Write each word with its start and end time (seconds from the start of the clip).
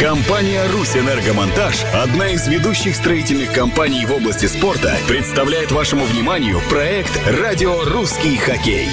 Компания 0.00 0.64
«Русь 0.70 0.94
Энергомонтаж», 0.94 1.84
одна 1.92 2.28
из 2.28 2.46
ведущих 2.46 2.94
строительных 2.94 3.52
компаний 3.52 4.06
в 4.06 4.12
области 4.12 4.46
спорта, 4.46 4.96
представляет 5.08 5.72
вашему 5.72 6.04
вниманию 6.04 6.60
проект 6.70 7.20
«Радио 7.26 7.82
Русский 7.82 8.36
хоккей». 8.36 8.88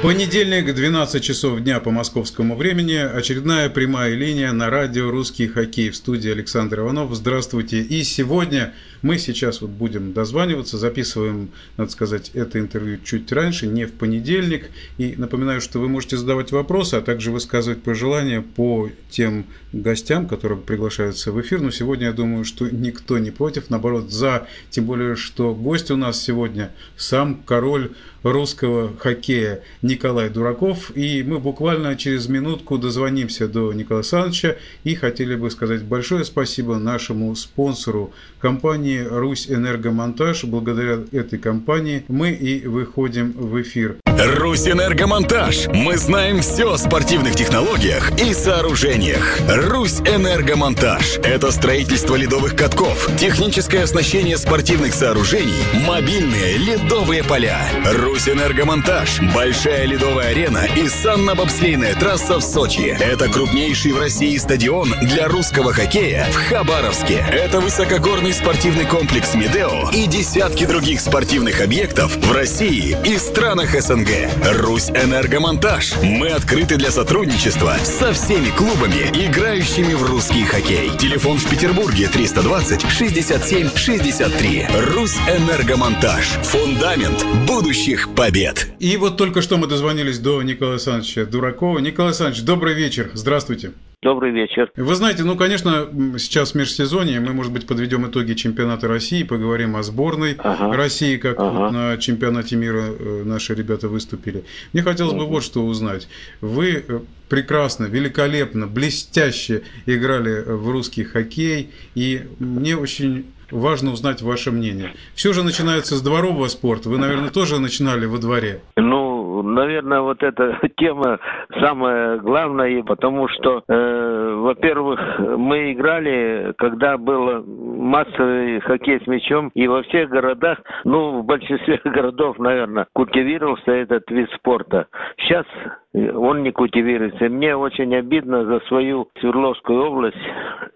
Понедельник, 0.00 0.72
12 0.72 1.24
часов 1.24 1.60
дня 1.60 1.80
по 1.80 1.90
московскому 1.90 2.54
времени. 2.54 2.94
Очередная 2.94 3.68
прямая 3.68 4.14
линия 4.14 4.52
на 4.52 4.70
радио 4.70 5.10
«Русский 5.10 5.48
хоккей» 5.48 5.90
в 5.90 5.96
студии 5.96 6.30
Александр 6.30 6.80
Иванов. 6.80 7.12
Здравствуйте. 7.14 7.80
И 7.80 8.04
сегодня 8.04 8.74
мы 9.02 9.18
сейчас 9.18 9.60
вот 9.60 9.70
будем 9.70 10.12
дозваниваться, 10.12 10.78
записываем, 10.78 11.50
надо 11.76 11.90
сказать, 11.90 12.30
это 12.34 12.60
интервью 12.60 12.98
чуть 13.04 13.30
раньше, 13.32 13.66
не 13.66 13.86
в 13.86 13.92
понедельник. 13.92 14.70
И 14.98 15.14
напоминаю, 15.16 15.60
что 15.60 15.80
вы 15.80 15.88
можете 15.88 16.16
задавать 16.16 16.52
вопросы, 16.52 16.94
а 16.94 17.00
также 17.00 17.32
высказывать 17.32 17.82
пожелания 17.82 18.40
по 18.40 18.90
тем 19.10 19.46
гостям, 19.72 20.28
которые 20.28 20.60
приглашаются 20.60 21.32
в 21.32 21.40
эфир. 21.40 21.60
Но 21.60 21.72
сегодня 21.72 22.06
я 22.06 22.12
думаю, 22.12 22.44
что 22.44 22.68
никто 22.68 23.18
не 23.18 23.32
против, 23.32 23.68
наоборот, 23.68 24.12
за. 24.12 24.46
Тем 24.70 24.84
более, 24.84 25.16
что 25.16 25.54
гость 25.56 25.90
у 25.90 25.96
нас 25.96 26.22
сегодня 26.22 26.70
сам 26.96 27.42
король 27.44 27.90
русского 28.22 28.96
хоккея 28.96 29.62
Николай 29.88 30.28
Дураков. 30.28 30.96
И 30.96 31.24
мы 31.24 31.38
буквально 31.38 31.96
через 31.96 32.28
минутку 32.28 32.78
дозвонимся 32.78 33.48
до 33.48 33.72
Николая 33.72 34.02
Александровича 34.02 34.56
и 34.84 34.94
хотели 34.94 35.34
бы 35.34 35.50
сказать 35.50 35.82
большое 35.82 36.24
спасибо 36.24 36.78
нашему 36.78 37.34
спонсору 37.34 38.12
компании 38.38 39.00
«Русь 39.00 39.50
Энергомонтаж». 39.50 40.44
Благодаря 40.44 41.00
этой 41.10 41.38
компании 41.38 42.04
мы 42.08 42.30
и 42.30 42.66
выходим 42.66 43.32
в 43.32 43.60
эфир. 43.60 43.96
«Русь 44.18 44.66
Энергомонтаж». 44.66 45.68
Мы 45.68 45.96
знаем 45.96 46.40
все 46.40 46.72
о 46.72 46.76
спортивных 46.76 47.36
технологиях 47.36 48.10
и 48.20 48.34
сооружениях. 48.34 49.38
«Русь 49.48 50.00
Энергомонтаж»– 50.00 51.18
это 51.22 51.52
строительство 51.52 52.16
ледовых 52.16 52.56
катков, 52.56 53.08
техническое 53.16 53.84
оснащение 53.84 54.36
спортивных 54.36 54.92
сооружений, 54.92 55.62
мобильные 55.86 56.56
ледовые 56.56 57.22
поля. 57.22 57.60
«Русь 57.84 58.28
Энергомонтаж»– 58.28 59.20
большая 59.34 59.84
ледовая 59.86 60.30
арена 60.30 60.66
и 60.76 60.88
санно-бобслейная 60.88 61.96
трасса 61.96 62.38
в 62.38 62.42
Сочи. 62.42 62.96
Это 62.98 63.28
крупнейший 63.28 63.92
в 63.92 64.00
России 64.00 64.36
стадион 64.36 64.96
для 65.00 65.28
русского 65.28 65.72
хоккея 65.72 66.26
в 66.32 66.34
Хабаровске. 66.34 67.24
Это 67.30 67.60
высокогорный 67.60 68.32
спортивный 68.32 68.84
комплекс 68.84 69.36
«Медео» 69.36 69.90
и 69.92 70.06
десятки 70.06 70.66
других 70.66 71.00
спортивных 71.00 71.60
объектов 71.60 72.16
в 72.16 72.32
России 72.32 72.96
и 73.06 73.16
странах 73.16 73.80
СНГ. 73.80 74.07
«Русь 74.44 74.90
Энергомонтаж». 74.90 75.94
Мы 76.02 76.28
открыты 76.28 76.76
для 76.76 76.90
сотрудничества 76.90 77.76
со 77.82 78.12
всеми 78.12 78.50
клубами, 78.50 79.10
играющими 79.12 79.94
в 79.94 80.02
русский 80.02 80.44
хоккей. 80.44 80.90
Телефон 80.98 81.38
в 81.38 81.48
Петербурге 81.48 82.08
320 82.08 82.90
67 82.90 83.70
63. 83.74 84.66
«Русь 84.94 85.16
Энергомонтаж». 85.28 86.24
Фундамент 86.44 87.24
будущих 87.46 88.14
побед. 88.14 88.68
И 88.78 88.96
вот 88.96 89.16
только 89.16 89.42
что 89.42 89.56
мы 89.56 89.66
дозвонились 89.66 90.18
до 90.18 90.42
Николая 90.42 90.74
Александровича 90.74 91.24
Дуракова. 91.24 91.78
Николай 91.78 92.10
Александрович, 92.10 92.42
добрый 92.42 92.74
вечер. 92.74 93.10
Здравствуйте. 93.14 93.72
Добрый 94.00 94.30
вечер. 94.30 94.70
Вы 94.76 94.94
знаете, 94.94 95.24
ну, 95.24 95.34
конечно, 95.34 95.88
сейчас 96.18 96.54
межсезонье, 96.54 97.18
мы, 97.18 97.32
может 97.32 97.52
быть, 97.52 97.66
подведем 97.66 98.08
итоги 98.08 98.34
чемпионата 98.34 98.86
России, 98.86 99.24
поговорим 99.24 99.74
о 99.74 99.82
сборной 99.82 100.36
ага. 100.38 100.72
России, 100.76 101.16
как 101.16 101.40
ага. 101.40 101.50
вот 101.50 101.72
на 101.72 101.96
чемпионате 101.96 102.54
мира 102.54 102.84
э, 102.96 103.22
наши 103.24 103.56
ребята 103.56 103.88
выступили. 103.88 104.44
Мне 104.72 104.84
хотелось 104.84 105.14
бы 105.14 105.26
вот 105.26 105.42
что 105.42 105.64
узнать. 105.66 106.06
Вы 106.40 106.84
э, 106.86 107.00
прекрасно, 107.28 107.86
великолепно, 107.86 108.68
блестяще 108.68 109.62
играли 109.84 110.44
в 110.46 110.70
русский 110.70 111.02
хоккей, 111.02 111.72
и 111.96 112.22
мне 112.38 112.76
очень 112.76 113.26
важно 113.50 113.92
узнать 113.92 114.22
ваше 114.22 114.50
мнение. 114.50 114.92
Все 115.14 115.32
же 115.32 115.42
начинается 115.42 115.96
с 115.96 116.02
дворового 116.02 116.48
спорта. 116.48 116.88
Вы, 116.88 116.98
наверное, 116.98 117.30
тоже 117.30 117.60
начинали 117.60 118.06
во 118.06 118.18
дворе. 118.18 118.60
Ну, 118.76 119.42
наверное, 119.42 120.00
вот 120.00 120.22
эта 120.22 120.58
тема 120.76 121.18
самая 121.60 122.18
главная, 122.18 122.82
потому 122.82 123.28
что, 123.28 123.62
э, 123.68 124.34
во-первых, 124.36 125.00
мы 125.18 125.72
играли, 125.72 126.54
когда 126.58 126.96
был 126.96 127.44
массовый 127.46 128.60
хоккей 128.60 129.00
с 129.00 129.06
мячом, 129.06 129.50
и 129.54 129.66
во 129.66 129.82
всех 129.82 130.10
городах, 130.10 130.58
ну, 130.84 131.20
в 131.20 131.24
большинстве 131.24 131.80
городов, 131.84 132.38
наверное, 132.38 132.86
культивировался 132.92 133.72
этот 133.72 134.10
вид 134.10 134.30
спорта. 134.36 134.86
Сейчас 135.18 135.46
он 135.94 136.42
не 136.42 136.52
культивируется. 136.52 137.28
Мне 137.28 137.56
очень 137.56 137.94
обидно 137.94 138.44
за 138.44 138.60
свою 138.68 139.08
Свердловскую 139.20 139.82
область, 139.84 140.16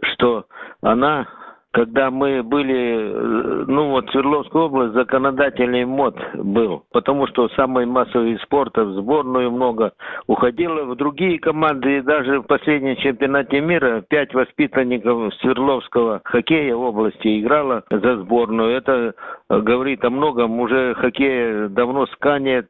что 0.02 0.46
она 0.80 1.26
когда 1.72 2.10
мы 2.10 2.42
были, 2.42 2.74
э, 2.74 3.64
ну 3.66 3.90
вот 3.90 4.08
Свердловская 4.10 4.62
область, 4.62 4.92
законодательный 4.92 5.86
мод 5.86 6.14
был, 6.34 6.84
потому 6.92 7.26
что 7.26 7.48
самый 7.50 7.86
массовый 7.86 8.38
спорта 8.40 8.84
в 8.84 8.92
сборную 8.92 9.50
много 9.50 9.92
уходило 10.26 10.84
в 10.84 10.96
другие 10.96 11.38
команды, 11.38 11.98
и 11.98 12.02
даже 12.02 12.40
в 12.40 12.44
последнем 12.44 12.96
чемпионате 12.96 13.60
мира 13.60 14.04
пять 14.06 14.34
воспитанников 14.34 15.34
Свердловского 15.36 16.20
хоккея 16.24 16.76
области 16.76 17.40
играло 17.40 17.84
за 17.90 18.18
сборную. 18.18 18.76
Это 18.76 19.14
говорит 19.60 20.04
о 20.04 20.10
многом, 20.10 20.60
уже 20.60 20.94
хоккея 20.94 21.68
давно 21.68 22.06
сканет, 22.06 22.68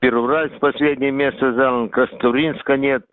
первый 0.00 0.28
раз 0.30 0.50
последнее 0.60 1.10
место 1.10 1.52
занял, 1.52 1.88
Крастуринска 1.88 2.76
нет 2.76 3.04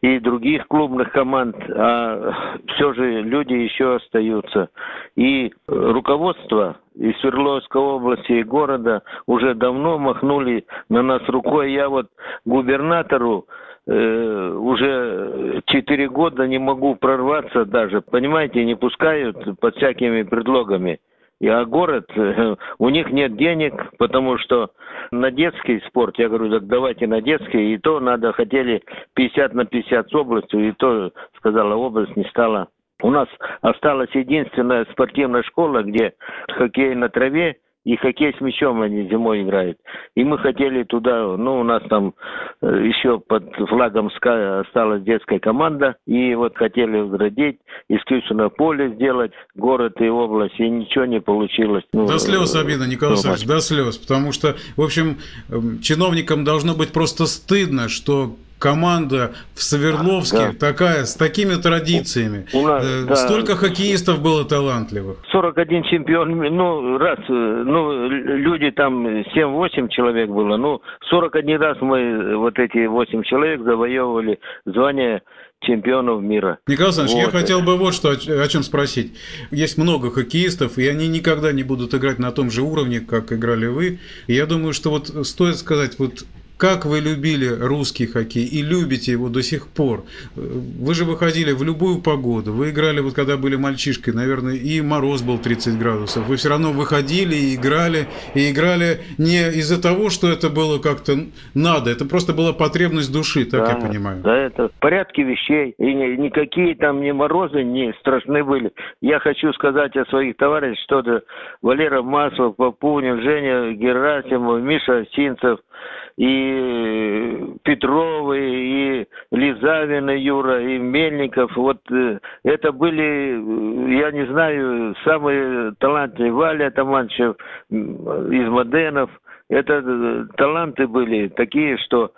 и 0.00 0.18
других 0.18 0.66
клубных 0.68 1.12
команд, 1.12 1.56
а 1.70 2.32
все 2.68 2.92
же 2.94 3.22
люди 3.22 3.52
еще 3.52 3.96
остаются. 3.96 4.68
И 5.16 5.52
руководство 5.66 6.76
из 6.94 7.18
Свердловской 7.20 7.80
области 7.80 8.32
и 8.32 8.42
города 8.42 9.02
уже 9.26 9.54
давно 9.54 9.98
махнули 9.98 10.64
на 10.88 11.02
нас 11.02 11.22
рукой. 11.28 11.72
Я 11.72 11.88
вот 11.88 12.06
губернатору 12.44 13.46
э, 13.86 14.50
уже 14.52 15.62
четыре 15.66 16.08
года 16.08 16.46
не 16.46 16.58
могу 16.58 16.94
прорваться 16.94 17.64
даже, 17.64 18.00
понимаете, 18.00 18.64
не 18.64 18.76
пускают 18.76 19.36
под 19.60 19.76
всякими 19.76 20.22
предлогами. 20.22 21.00
А 21.42 21.64
город, 21.64 22.06
у 22.78 22.88
них 22.88 23.10
нет 23.10 23.36
денег, 23.36 23.92
потому 23.98 24.38
что 24.38 24.70
на 25.10 25.30
детский 25.30 25.82
спорт, 25.86 26.18
я 26.18 26.28
говорю, 26.28 26.50
так 26.50 26.66
давайте 26.66 27.06
на 27.06 27.20
детский, 27.20 27.74
и 27.74 27.78
то 27.78 28.00
надо, 28.00 28.32
хотели 28.32 28.82
50 29.14 29.54
на 29.54 29.66
50 29.66 30.08
с 30.08 30.14
областью, 30.14 30.68
и 30.68 30.72
то, 30.72 31.12
сказала 31.36 31.74
область, 31.74 32.16
не 32.16 32.24
стала. 32.24 32.68
У 33.02 33.10
нас 33.10 33.28
осталась 33.60 34.14
единственная 34.14 34.86
спортивная 34.92 35.42
школа, 35.42 35.82
где 35.82 36.14
хоккей 36.48 36.94
на 36.94 37.10
траве, 37.10 37.56
и 37.86 37.96
хоккей 37.96 38.34
с 38.36 38.40
мячом 38.40 38.82
они 38.82 39.08
зимой 39.08 39.42
играют. 39.42 39.78
И 40.16 40.24
мы 40.24 40.38
хотели 40.38 40.82
туда, 40.82 41.36
ну, 41.36 41.60
у 41.60 41.62
нас 41.62 41.80
там 41.88 42.14
э, 42.60 42.66
еще 42.84 43.20
под 43.20 43.44
флагом 43.68 44.10
СКА 44.10 44.60
осталась 44.60 45.04
детская 45.04 45.38
команда, 45.38 45.94
и 46.04 46.34
вот 46.34 46.56
хотели 46.56 46.98
возродить, 46.98 47.60
искусственное 47.88 48.48
поле 48.48 48.92
сделать, 48.96 49.30
город 49.54 50.00
и 50.00 50.08
область, 50.08 50.58
и 50.58 50.68
ничего 50.68 51.04
не 51.04 51.20
получилось. 51.20 51.84
Ну, 51.92 52.08
до 52.08 52.18
слез 52.18 52.56
обидно, 52.56 52.88
Николай 52.88 53.14
ну, 53.14 53.20
Александрович, 53.20 53.46
до 53.46 53.60
слез, 53.60 53.98
потому 53.98 54.32
что, 54.32 54.56
в 54.76 54.82
общем, 54.82 55.18
эм, 55.48 55.80
чиновникам 55.80 56.42
должно 56.42 56.74
быть 56.74 56.92
просто 56.92 57.26
стыдно, 57.26 57.88
что 57.88 58.34
команда 58.58 59.32
в 59.54 59.62
Свердловске 59.62 60.52
да. 60.52 60.52
такая, 60.58 61.04
с 61.04 61.14
такими 61.14 61.54
традициями. 61.54 62.46
У 62.52 62.66
нас, 62.66 62.84
э, 62.84 63.04
да. 63.06 63.16
Столько 63.16 63.56
хоккеистов 63.56 64.22
было 64.22 64.44
талантливых. 64.44 65.18
41 65.30 65.84
чемпион, 65.84 66.30
ну, 66.38 66.98
раз, 66.98 67.18
э, 67.18 67.32
ну, 67.32 68.08
люди 68.08 68.70
там 68.70 69.06
7-8 69.06 69.88
человек 69.88 70.30
было, 70.30 70.56
ну, 70.56 70.80
41 71.10 71.60
раз 71.60 71.78
мы, 71.80 72.36
вот 72.36 72.58
эти 72.58 72.86
8 72.86 73.22
человек, 73.22 73.62
завоевывали 73.62 74.38
звание 74.64 75.22
чемпионов 75.60 76.22
мира. 76.22 76.58
Николай 76.66 76.88
Александрович, 76.90 77.24
вот. 77.24 77.32
я 77.32 77.40
хотел 77.40 77.62
бы 77.62 77.76
вот 77.76 77.94
что 77.94 78.10
о 78.10 78.48
чем 78.48 78.62
спросить. 78.62 79.14
Есть 79.50 79.78
много 79.78 80.10
хоккеистов, 80.10 80.78
и 80.78 80.86
они 80.86 81.08
никогда 81.08 81.52
не 81.52 81.62
будут 81.62 81.94
играть 81.94 82.18
на 82.18 82.30
том 82.30 82.50
же 82.50 82.62
уровне, 82.62 83.00
как 83.00 83.32
играли 83.32 83.66
вы. 83.66 83.98
И 84.26 84.34
я 84.34 84.46
думаю, 84.46 84.72
что 84.72 84.90
вот 84.90 85.08
стоит 85.26 85.56
сказать, 85.56 85.98
вот 85.98 86.24
как 86.58 86.86
вы 86.86 87.00
любили 87.00 87.48
русский 87.48 88.06
хоккей 88.06 88.44
и 88.44 88.62
любите 88.62 89.12
его 89.12 89.28
до 89.28 89.42
сих 89.42 89.68
пор. 89.68 90.04
Вы 90.34 90.94
же 90.94 91.04
выходили 91.04 91.52
в 91.52 91.62
любую 91.62 92.02
погоду. 92.02 92.52
Вы 92.52 92.70
играли, 92.70 93.00
вот 93.00 93.14
когда 93.14 93.36
были 93.36 93.56
мальчишкой, 93.56 94.14
наверное, 94.14 94.54
и 94.54 94.80
мороз 94.80 95.22
был 95.22 95.38
30 95.38 95.78
градусов. 95.78 96.26
Вы 96.26 96.36
все 96.36 96.48
равно 96.48 96.72
выходили 96.72 97.34
и 97.34 97.54
играли. 97.56 98.06
И 98.34 98.50
играли 98.50 99.00
не 99.18 99.48
из-за 99.58 99.80
того, 99.80 100.08
что 100.10 100.28
это 100.28 100.48
было 100.48 100.78
как-то 100.78 101.16
надо. 101.54 101.90
Это 101.90 102.06
просто 102.06 102.32
была 102.32 102.52
потребность 102.52 103.12
души, 103.12 103.44
так 103.44 103.64
да, 103.64 103.72
я 103.72 103.76
понимаю. 103.76 104.22
Да, 104.22 104.36
это 104.36 104.68
в 104.68 104.80
порядке 104.80 105.22
вещей. 105.22 105.74
И 105.78 105.94
никакие 105.94 106.74
там 106.74 107.00
не 107.02 107.12
морозы 107.12 107.62
не 107.62 107.92
страшны 108.00 108.42
были. 108.42 108.72
Я 109.02 109.18
хочу 109.18 109.52
сказать 109.52 109.94
о 109.96 110.06
своих 110.06 110.36
товарищах, 110.36 110.82
что-то 110.84 111.22
Валера 111.60 112.02
Маслов, 112.02 112.56
Папунин, 112.56 113.20
Женя 113.20 113.72
Герасимов, 113.74 114.62
Миша 114.62 115.06
Синцев– 115.14 115.58
и 116.16 116.46
и 116.46 117.58
Петровы, 117.62 118.38
и 118.38 119.06
Лизавин, 119.30 120.10
и 120.10 120.18
Юра, 120.18 120.62
и 120.62 120.78
Мельников. 120.78 121.56
Вот 121.56 121.78
э, 121.90 122.18
это 122.44 122.72
были, 122.72 123.92
я 123.98 124.10
не 124.10 124.26
знаю, 124.26 124.94
самые 125.04 125.72
талантливые. 125.78 126.32
Валя 126.32 126.70
Таманчев 126.70 127.36
из 127.70 128.48
Моденов– 128.48 129.10
это 129.48 129.74
э, 129.74 130.24
таланты 130.36 130.86
были 130.86 131.28
такие, 131.28 131.78
что 131.78 132.12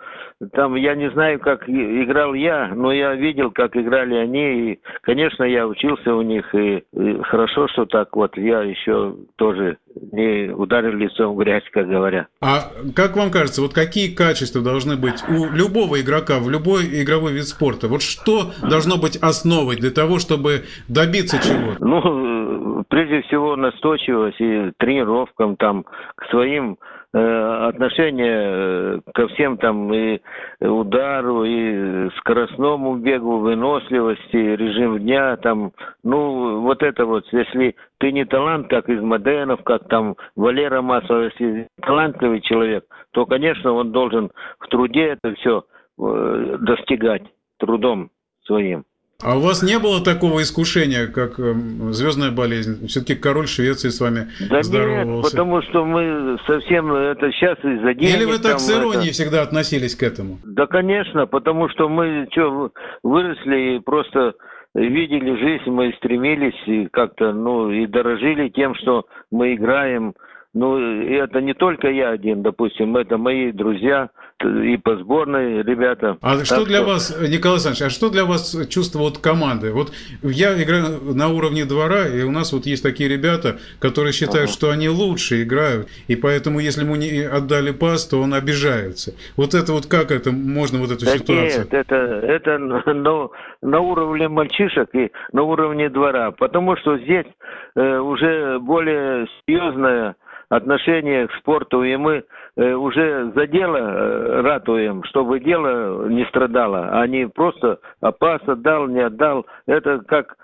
там 0.53 0.75
я 0.75 0.95
не 0.95 1.11
знаю, 1.11 1.39
как 1.39 1.67
играл 1.69 2.33
я, 2.33 2.71
но 2.73 2.91
я 2.91 3.13
видел, 3.13 3.51
как 3.51 3.75
играли 3.75 4.15
они, 4.15 4.71
и, 4.71 4.79
конечно, 5.01 5.43
я 5.43 5.67
учился 5.67 6.15
у 6.15 6.21
них, 6.21 6.53
и, 6.55 6.83
и 6.93 7.21
хорошо, 7.23 7.67
что 7.67 7.85
так 7.85 8.15
вот 8.15 8.35
я 8.37 8.61
еще 8.61 9.15
тоже 9.35 9.77
не 10.11 10.51
ударил 10.51 10.93
лицом 10.93 11.35
в 11.35 11.37
грязь, 11.37 11.63
как 11.71 11.87
говорят. 11.87 12.27
А 12.41 12.71
как 12.95 13.15
вам 13.15 13.31
кажется, 13.31 13.61
вот 13.61 13.73
какие 13.73 14.15
качества 14.15 14.63
должны 14.63 14.95
быть 14.95 15.23
у 15.27 15.53
любого 15.53 16.01
игрока 16.01 16.39
в 16.39 16.49
любой 16.49 16.85
игровой 17.03 17.33
вид 17.33 17.45
спорта? 17.45 17.87
Вот 17.87 18.01
что 18.01 18.51
должно 18.67 18.97
быть 18.97 19.17
основой 19.17 19.75
для 19.75 19.91
того, 19.91 20.19
чтобы 20.19 20.63
добиться 20.87 21.37
чего-то? 21.37 21.85
Ну, 21.85 22.83
прежде 22.87 23.21
всего 23.23 23.55
настойчивость 23.55 24.39
и 24.39 24.71
тренировкам, 24.77 25.57
там, 25.57 25.83
к 25.83 26.25
своим 26.31 26.77
Э, 26.79 26.98
отношение 27.11 28.41
э, 28.41 28.99
ко 29.13 29.27
всем 29.29 29.57
там 29.57 29.91
и 29.93 30.19
удару, 30.61 31.43
и 31.43 32.09
скоростному 32.17 32.97
бегу, 32.97 33.39
выносливости, 33.39 34.35
режим 34.35 34.99
дня, 34.99 35.37
там, 35.37 35.71
ну, 36.03 36.61
вот 36.61 36.83
это 36.83 37.05
вот, 37.05 37.25
если 37.31 37.75
ты 37.97 38.11
не 38.11 38.25
талант, 38.25 38.67
как 38.67 38.89
из 38.89 39.01
Моденов, 39.01 39.63
как 39.63 39.87
там 39.87 40.15
Валера 40.35 40.81
Маслов, 40.81 41.33
если 41.33 41.67
талантливый 41.81 42.41
человек, 42.41 42.85
то, 43.11 43.25
конечно, 43.25 43.73
он 43.73 43.91
должен 43.91 44.29
в 44.59 44.67
труде 44.67 45.07
это 45.07 45.33
все 45.35 45.63
э, 45.99 46.57
достигать 46.59 47.23
трудом 47.57 48.11
своим. 48.45 48.83
А 49.21 49.35
у 49.37 49.41
вас 49.41 49.61
не 49.61 49.77
было 49.79 50.01
такого 50.01 50.41
искушения, 50.41 51.07
как 51.07 51.39
э, 51.39 51.53
звездная 51.91 52.31
болезнь? 52.31 52.87
Все-таки 52.87 53.15
король 53.15 53.47
Швеции 53.47 53.89
с 53.89 53.99
вами 53.99 54.29
да 54.49 54.63
здоровался. 54.63 55.11
Нет, 55.11 55.31
потому 55.31 55.61
что 55.61 55.83
мы 55.83 56.37
совсем 56.47 56.93
это 56.93 57.29
сейчас 57.33 57.57
из-за 57.59 57.95
денег. 57.95 58.15
Или 58.15 58.23
вы 58.23 58.37
так 58.37 58.51
там, 58.51 58.59
с 58.59 58.71
иронией 58.71 59.09
это... 59.09 59.13
всегда 59.13 59.41
относились 59.41 59.95
к 59.95 60.03
этому? 60.03 60.39
Да, 60.45 60.67
конечно, 60.67 61.27
потому 61.27 61.67
что 61.67 61.89
мы 61.89 62.29
что, 62.31 62.71
выросли 63.03 63.75
и 63.75 63.79
просто 63.79 64.35
видели 64.73 65.35
жизнь, 65.37 65.69
мы 65.69 65.93
стремились 65.97 66.55
и 66.65 66.87
как-то, 66.87 67.33
ну, 67.33 67.71
и 67.71 67.87
дорожили 67.87 68.47
тем, 68.47 68.73
что 68.75 69.05
мы 69.31 69.55
играем. 69.55 70.13
Ну, 70.53 70.79
это 70.79 71.41
не 71.41 71.53
только 71.53 71.89
я 71.89 72.09
один, 72.09 72.41
допустим, 72.41 72.97
это 72.97 73.17
мои 73.17 73.51
друзья, 73.51 74.09
и 74.43 74.77
по 74.77 74.95
сборной 74.95 75.61
ребята. 75.61 76.17
А 76.21 76.37
так 76.37 76.45
что 76.45 76.65
для 76.65 76.81
вас, 76.81 77.15
Николай 77.21 77.57
Александрович, 77.57 77.81
а 77.83 77.89
что 77.89 78.09
для 78.09 78.25
вас 78.25 78.55
чувство 78.69 78.99
вот 78.99 79.19
команды? 79.19 79.71
Вот 79.73 79.91
я 80.23 80.61
играю 80.61 81.13
на 81.13 81.27
уровне 81.27 81.65
двора, 81.65 82.07
и 82.07 82.23
у 82.23 82.31
нас 82.31 82.51
вот 82.51 82.65
есть 82.65 82.81
такие 82.81 83.09
ребята, 83.09 83.57
которые 83.79 84.13
считают, 84.13 84.49
ага. 84.49 84.53
что 84.53 84.69
они 84.71 84.89
лучше 84.89 85.43
играют, 85.43 85.87
и 86.07 86.15
поэтому 86.15 86.59
если 86.59 86.83
ему 86.83 86.95
не 86.95 87.21
отдали 87.21 87.71
пас, 87.71 88.07
то 88.07 88.19
он 88.19 88.33
обижается. 88.33 89.13
Вот 89.37 89.53
это 89.53 89.73
вот 89.73 89.85
как 89.85 90.09
это 90.09 90.31
можно 90.31 90.79
вот 90.79 90.89
эту 90.89 91.05
да 91.05 91.17
ситуацию? 91.17 91.65
Нет, 91.65 91.73
это, 91.73 91.95
это 91.95 92.57
на, 92.93 93.29
на 93.61 93.79
уровне 93.81 94.29
мальчишек 94.29 94.89
и 94.95 95.11
на 95.31 95.43
уровне 95.43 95.89
двора, 95.89 96.31
потому 96.31 96.75
что 96.77 96.97
здесь 96.97 97.27
э, 97.75 97.97
уже 97.99 98.57
более 98.59 99.27
серьезная 99.45 100.15
отношение 100.49 101.27
к 101.27 101.33
спорту, 101.35 101.83
и 101.83 101.95
мы 101.95 102.23
э, 102.55 102.73
уже 102.73 103.31
за 103.35 103.47
дело 103.47 103.77
э, 103.77 104.41
ратуем, 104.41 105.03
чтобы 105.05 105.39
дело 105.39 106.07
не 106.07 106.25
страдало, 106.25 106.89
а 106.91 107.07
не 107.07 107.27
просто 107.27 107.79
опас 108.01 108.41
отдал, 108.47 108.87
не 108.87 109.01
отдал. 109.01 109.45
Это 109.67 109.99
как 110.07 110.35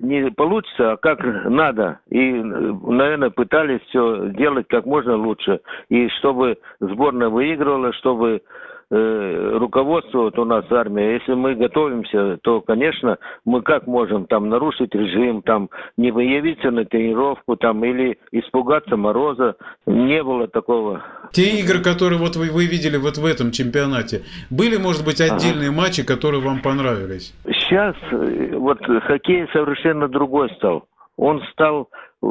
не 0.00 0.30
получится, 0.30 0.92
а 0.92 0.96
как 0.96 1.20
надо. 1.44 2.00
И, 2.10 2.32
наверное, 2.32 3.30
пытались 3.30 3.80
все 3.88 4.28
делать 4.30 4.66
как 4.68 4.84
можно 4.86 5.16
лучше. 5.16 5.60
И 5.88 6.08
чтобы 6.18 6.58
сборная 6.80 7.28
выигрывала, 7.28 7.92
чтобы 7.94 8.42
э, 8.90 9.56
руководство 9.58 10.22
вот 10.22 10.38
у 10.38 10.44
нас 10.44 10.64
армия, 10.70 11.14
если 11.14 11.34
мы 11.34 11.54
готовимся, 11.54 12.38
то, 12.42 12.60
конечно, 12.60 13.18
мы 13.44 13.62
как 13.62 13.86
можем 13.86 14.26
там 14.26 14.48
нарушить 14.48 14.94
режим, 14.94 15.42
там 15.42 15.70
не 15.96 16.08
явиться 16.08 16.70
на 16.70 16.84
тренировку, 16.84 17.56
там 17.56 17.84
или 17.84 18.18
испугаться 18.32 18.96
мороза. 18.96 19.56
Не 19.86 20.22
было 20.22 20.48
такого. 20.48 21.02
Те 21.32 21.60
игры, 21.60 21.82
которые 21.82 22.18
вот 22.18 22.36
вы, 22.36 22.50
вы 22.50 22.66
видели 22.66 22.96
вот 22.96 23.18
в 23.18 23.24
этом 23.24 23.50
чемпионате, 23.50 24.22
были, 24.50 24.76
может 24.76 25.04
быть, 25.04 25.20
отдельные 25.20 25.70
ага. 25.70 25.80
матчи, 25.80 26.04
которые 26.04 26.40
вам 26.40 26.60
понравились? 26.60 27.34
Сейчас 27.46 27.96
э, 28.10 28.56
вот 28.56 28.78
хоккей 29.06 29.46
совершенно 29.52 30.08
другой 30.08 30.50
стал. 30.56 30.86
Он 31.16 31.42
стал, 31.52 31.90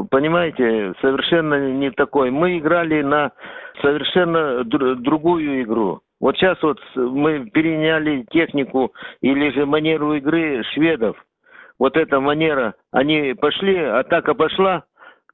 понимаете, 0.09 0.93
совершенно 1.01 1.71
не 1.71 1.91
такой. 1.91 2.31
Мы 2.31 2.57
играли 2.57 3.01
на 3.01 3.31
совершенно 3.81 4.63
другую 4.63 5.63
игру. 5.63 6.01
Вот 6.23 6.37
сейчас 6.37 6.57
вот 6.63 6.79
мы 6.95 7.49
переняли 7.49 8.25
технику 8.31 8.93
или 9.19 9.49
же 9.49 9.65
манеру 9.65 10.13
игры 10.13 10.63
шведов. 10.73 11.17
Вот 11.77 11.97
эта 11.97 12.21
манера, 12.21 12.75
они 12.91 13.33
пошли, 13.33 13.77
атака 13.77 14.33
пошла, 14.33 14.85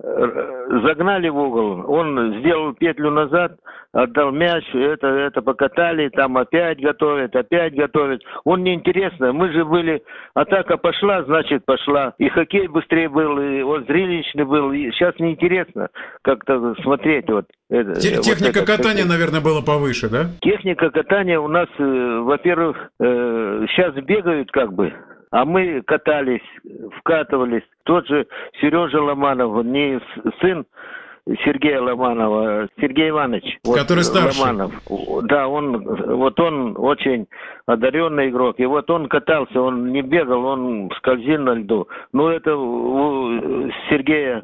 загнали 0.02 1.30
в 1.30 1.38
угол, 1.38 1.84
он 1.92 2.40
сделал 2.40 2.74
петлю 2.74 3.12
назад, 3.12 3.58
отдал 3.92 4.32
мяч, 4.32 4.64
это, 4.74 5.08
это 5.08 5.42
покатали, 5.42 6.10
там 6.10 6.38
опять 6.38 6.80
готовят, 6.80 7.36
опять 7.36 7.76
готовят. 7.76 8.22
Он 8.46 8.64
неинтересно, 8.64 9.34
мы 9.34 9.52
же 9.52 9.66
были, 9.66 10.02
атака 10.34 10.78
пошла, 10.78 11.24
значит 11.24 11.66
пошла. 11.66 12.14
И 12.18 12.30
хоккей 12.30 12.68
быстрее 12.68 13.10
был, 13.10 13.40
и 13.40 13.62
он 13.62 13.86
зрелищный 13.86 14.46
был, 14.46 14.72
и 14.72 14.92
сейчас 14.92 15.16
неинтересно 15.20 15.90
как-то 16.22 16.76
смотреть 16.82 17.30
вот. 17.30 17.46
Это, 17.70 17.94
Техника 18.00 18.60
вот 18.60 18.64
это, 18.64 18.78
катания, 18.78 19.04
хоккей. 19.04 19.10
наверное, 19.10 19.42
была 19.42 19.62
повыше, 19.62 20.10
да? 20.10 20.28
Техника 20.42 20.90
катания 20.92 21.40
у 21.40 21.48
нас, 21.48 21.68
э, 21.78 22.20
во-первых, 22.24 22.78
э, 23.00 23.66
сейчас 23.70 23.94
бегают 23.96 24.50
как 24.52 24.74
бы, 24.74 24.94
а 25.32 25.46
мы 25.46 25.82
катались, 25.84 26.42
вкатывались. 26.98 27.64
Тот 27.84 28.08
же 28.08 28.28
Сережа 28.60 29.02
Ломанов, 29.02 29.64
не 29.66 30.00
сын 30.42 30.66
Сергея 31.46 31.82
Ломанова, 31.82 32.68
Сергей 32.80 33.10
Иванович. 33.10 33.60
Который 33.64 34.00
вот, 34.00 34.06
старший. 34.06 34.42
Ломанов. 34.42 34.72
Да, 35.24 35.48
он, 35.48 35.84
вот 35.84 36.40
он 36.40 36.76
очень 36.78 37.28
одаренный 37.68 38.30
игрок. 38.30 38.60
И 38.60 38.66
вот 38.66 38.90
он 38.90 39.08
катался, 39.08 39.62
он 39.62 39.92
не 39.92 40.02
бегал, 40.02 40.46
он 40.46 40.90
скользил 40.98 41.42
на 41.42 41.54
льду. 41.54 41.88
Ну, 42.14 42.30
это 42.30 42.56
у 42.56 43.70
Сергея 43.90 44.44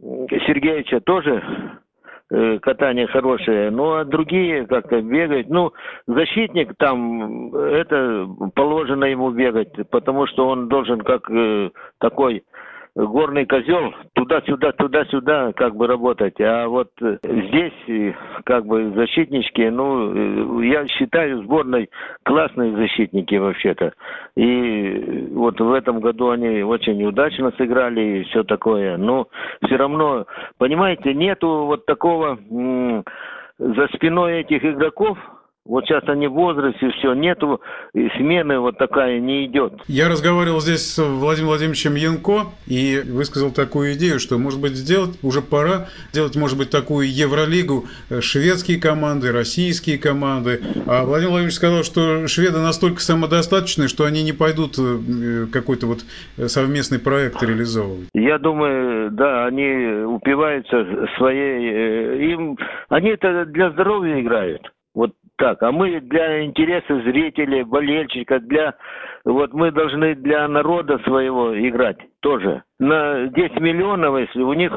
Сергеевича 0.00 1.00
тоже 1.00 1.42
Э, 1.42 1.85
катание 2.28 3.06
хорошее, 3.06 3.70
ну 3.70 3.94
а 3.94 4.04
другие 4.04 4.66
как-то 4.66 5.00
бегать. 5.00 5.48
Ну, 5.48 5.72
защитник 6.06 6.74
там, 6.76 7.54
это 7.54 8.28
положено 8.54 9.04
ему 9.04 9.30
бегать, 9.30 9.72
потому 9.90 10.26
что 10.26 10.48
он 10.48 10.68
должен 10.68 11.00
как 11.02 11.30
э, 11.30 11.70
такой 11.98 12.42
горный 12.96 13.44
козел 13.44 13.94
туда-сюда, 14.14 14.72
туда-сюда 14.72 15.52
как 15.52 15.76
бы 15.76 15.86
работать. 15.86 16.40
А 16.40 16.66
вот 16.66 16.90
э, 17.02 17.18
здесь 17.22 17.72
э, 17.88 18.14
как 18.44 18.64
бы 18.64 18.90
защитнички, 18.94 19.68
ну, 19.68 20.62
э, 20.62 20.66
я 20.66 20.86
считаю 20.88 21.42
сборной 21.42 21.90
классные 22.24 22.74
защитники 22.74 23.34
вообще-то. 23.34 23.92
И 24.36 25.28
вот 25.32 25.60
в 25.60 25.72
этом 25.72 26.00
году 26.00 26.30
они 26.30 26.62
очень 26.62 27.04
удачно 27.04 27.52
сыграли 27.58 28.20
и 28.20 28.24
все 28.24 28.44
такое. 28.44 28.96
Но 28.96 29.28
все 29.64 29.76
равно, 29.76 30.26
понимаете, 30.58 31.12
нету 31.12 31.66
вот 31.66 31.84
такого 31.84 32.38
за 33.58 33.88
спиной 33.88 34.40
этих 34.40 34.64
игроков, 34.64 35.18
вот 35.66 35.84
сейчас 35.84 36.04
они 36.08 36.28
в 36.28 36.32
возрасте, 36.32 36.90
все, 36.98 37.14
нету, 37.14 37.60
и 37.92 38.08
смены 38.16 38.58
вот 38.60 38.78
такая 38.78 39.20
не 39.20 39.46
идет. 39.46 39.74
Я 39.88 40.08
разговаривал 40.08 40.60
здесь 40.60 40.94
с 40.94 41.02
Владимиром 41.02 41.48
Владимировичем 41.48 41.94
Янко 41.94 42.46
и 42.66 43.02
высказал 43.04 43.50
такую 43.50 43.94
идею, 43.94 44.20
что, 44.20 44.38
может 44.38 44.60
быть, 44.60 44.72
сделать, 44.72 45.18
уже 45.22 45.42
пора 45.42 45.86
делать, 46.12 46.36
может 46.36 46.58
быть, 46.58 46.70
такую 46.70 47.12
Евролигу, 47.12 47.84
э, 48.10 48.20
шведские 48.20 48.80
команды, 48.80 49.32
российские 49.32 49.98
команды. 49.98 50.60
А 50.86 51.04
Владимир 51.04 51.30
Владимирович 51.30 51.54
сказал, 51.54 51.82
что 51.82 52.26
шведы 52.28 52.58
настолько 52.58 53.00
самодостаточны, 53.00 53.88
что 53.88 54.04
они 54.04 54.22
не 54.22 54.32
пойдут 54.32 54.76
э, 54.78 55.46
какой-то 55.52 55.86
вот 55.86 55.98
совместный 56.48 56.98
проект 56.98 57.42
реализовывать. 57.42 58.08
Я 58.14 58.38
думаю, 58.38 59.10
да, 59.10 59.46
они 59.46 60.04
упиваются 60.04 61.08
своей... 61.16 61.70
Э, 61.70 62.32
им, 62.32 62.58
они 62.88 63.10
это 63.10 63.44
для 63.46 63.70
здоровья 63.70 64.20
играют. 64.20 64.72
Вот 64.94 65.12
так. 65.36 65.62
А 65.62 65.72
мы 65.72 66.00
для 66.00 66.44
интереса 66.44 67.00
зрителей, 67.02 67.62
болельщиков, 67.62 68.42
для 68.44 68.74
вот 69.24 69.52
мы 69.52 69.70
должны 69.70 70.14
для 70.14 70.46
народа 70.48 70.98
своего 70.98 71.58
играть 71.58 71.98
тоже. 72.20 72.62
На 72.78 73.26
10 73.28 73.60
миллионов, 73.60 74.18
если 74.18 74.42
у 74.42 74.52
них 74.52 74.72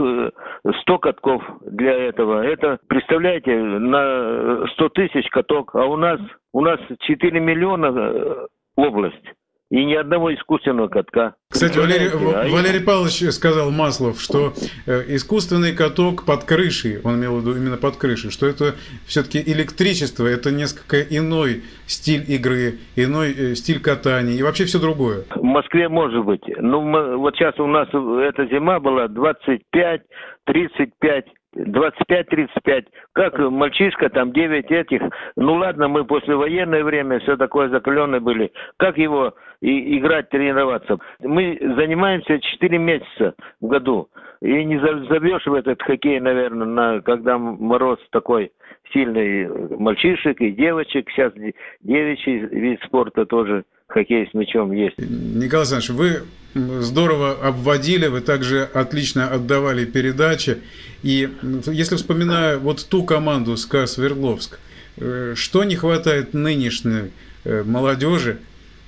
100 0.81 0.97
катков 0.99 1.43
для 1.65 1.93
этого, 1.93 2.43
это, 2.43 2.79
представляете, 2.87 3.55
на 3.55 4.67
100 4.67 4.89
тысяч 4.89 5.29
каток, 5.29 5.75
а 5.75 5.85
у 5.85 5.95
нас, 5.95 6.19
у 6.53 6.61
нас 6.61 6.79
4 6.99 7.39
миллиона 7.39 8.47
область 8.75 9.33
и 9.69 9.85
ни 9.85 9.93
одного 9.93 10.33
искусственного 10.33 10.87
катка. 10.87 11.35
Кстати, 11.49 11.77
Валерий, 11.77 12.09
Валерий 12.51 12.83
Павлович 12.83 13.31
сказал 13.33 13.71
Маслов, 13.71 14.19
что 14.19 14.53
э, 14.87 15.15
искусственный 15.15 15.75
каток 15.75 16.25
под 16.25 16.43
крышей, 16.43 16.99
он 17.03 17.19
имел 17.19 17.37
в 17.37 17.41
виду 17.41 17.55
именно 17.55 17.77
под 17.77 17.97
крышей, 17.97 18.31
что 18.31 18.47
это 18.47 18.75
все-таки 19.05 19.39
электричество, 19.39 20.25
это 20.25 20.51
несколько 20.51 21.01
иной 21.01 21.63
стиль 21.85 22.23
игры, 22.27 22.79
иной 22.95 23.31
э, 23.31 23.55
стиль 23.55 23.81
катания 23.81 24.33
и 24.33 24.43
вообще 24.43 24.65
все 24.65 24.79
другое. 24.79 25.25
В 25.35 25.43
Москве 25.43 25.87
может 25.87 26.25
быть. 26.25 26.43
Ну, 26.57 27.17
вот 27.17 27.35
сейчас 27.35 27.59
у 27.59 27.67
нас 27.67 27.87
эта 27.89 28.47
зима 28.47 28.79
была 28.79 29.07
25, 29.07 30.01
35 30.45 31.25
25-35. 31.55 32.85
Как 33.13 33.37
мальчишка, 33.37 34.09
там 34.09 34.31
9 34.31 34.71
этих. 34.71 35.01
Ну 35.35 35.55
ладно, 35.55 35.87
мы 35.87 36.05
послевоенное 36.05 36.83
время, 36.83 37.19
все 37.19 37.37
такое 37.37 37.69
закаленные 37.69 38.19
были. 38.21 38.51
Как 38.77 38.97
его 38.97 39.33
и, 39.61 39.97
играть, 39.97 40.29
тренироваться? 40.29 40.97
Мы 41.21 41.57
занимаемся 41.59 42.39
4 42.39 42.77
месяца 42.77 43.33
в 43.61 43.67
году. 43.67 44.09
И 44.41 44.63
не 44.63 44.79
забьешь 44.79 45.45
в 45.45 45.53
этот 45.53 45.81
хоккей, 45.81 46.19
наверное, 46.19 46.67
на, 46.67 47.01
когда 47.01 47.37
мороз 47.37 47.99
такой 48.11 48.51
сильный 48.93 49.47
мальчишек 49.77 50.39
и 50.41 50.51
девочек. 50.51 51.09
Сейчас 51.09 51.33
девичий 51.81 52.37
вид 52.37 52.81
спорта 52.83 53.25
тоже 53.25 53.65
хоккей 53.89 54.27
с 54.29 54.33
мячом 54.33 54.71
есть. 54.71 54.97
Николай 54.97 55.65
Александрович, 55.65 55.89
вы 55.89 56.81
здорово 56.81 57.31
обводили, 57.31 58.07
вы 58.07 58.21
также 58.21 58.63
отлично 58.73 59.27
отдавали 59.29 59.85
передачи. 59.85 60.59
И 61.03 61.29
если 61.65 61.95
вспоминаю 61.95 62.59
вот 62.59 62.85
ту 62.87 63.03
команду 63.03 63.57
СКА 63.57 63.85
Свердловск, 63.87 64.59
э, 64.97 65.33
что 65.35 65.63
не 65.63 65.75
хватает 65.75 66.33
нынешней 66.33 67.11
э, 67.43 67.63
молодежи 67.63 68.39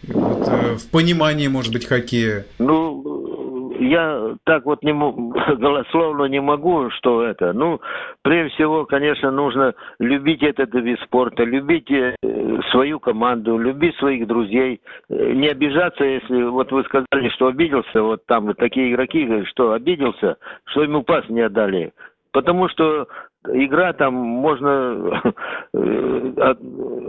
вот, 0.04 0.48
э, 0.48 0.76
в 0.76 0.88
понимании, 0.88 1.48
может 1.48 1.74
быть, 1.74 1.86
хоккея? 1.86 2.46
Ну, 2.60 3.11
я 3.82 4.36
так 4.44 4.66
вот 4.66 4.84
не 4.84 4.94
голословно 5.56 6.26
не 6.26 6.40
могу, 6.40 6.90
что 6.92 7.24
это. 7.24 7.54
Ну, 7.54 7.82
прежде 8.22 8.54
всего, 8.56 8.86
конечно, 8.86 9.32
нужно 9.32 9.74
любить 10.00 10.44
этот 10.44 10.74
вид 10.74 11.00
спорта, 11.02 11.44
любить 11.44 11.90
э, 11.92 12.16
свою 12.72 13.00
команду, 13.00 13.58
любить 13.58 13.96
своих 13.98 14.28
друзей, 14.28 14.82
э, 15.10 15.32
не 15.34 15.48
обижаться, 15.48 16.04
если 16.04 16.44
вот 16.44 16.72
вы 16.72 16.84
сказали, 16.84 17.30
что 17.30 17.48
обиделся, 17.48 18.04
вот 18.04 18.26
там 18.28 18.54
такие 18.56 18.92
игроки, 18.92 19.44
что 19.46 19.74
обиделся, 19.74 20.38
что 20.66 20.84
ему 20.84 21.04
пас 21.04 21.28
не 21.30 21.42
отдали. 21.42 21.92
Потому 22.32 22.70
что 22.70 23.08
игра 23.50 23.94
там 23.94 24.14
можно 24.14 25.22
э, 25.74 26.34